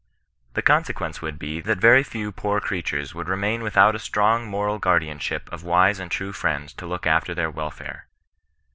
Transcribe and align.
The 0.55 0.63
consequ^ice 0.63 1.21
would 1.21 1.37
be, 1.37 1.61
that 1.61 1.77
very 1.77 2.01
few 2.01 2.31
poor 2.31 2.59
creatures 2.59 3.13
would 3.13 3.29
remain 3.29 3.61
without 3.61 3.93
a 3.93 3.99
strong 3.99 4.47
moral 4.47 4.79
guardianship 4.79 5.47
of 5.53 5.63
wise 5.63 5.99
and 5.99 6.09
true 6.09 6.33
friends 6.33 6.73
to 6.81 6.87
look 6.87 7.05
after 7.05 7.35
their 7.35 7.51
welfare. 7.51 8.07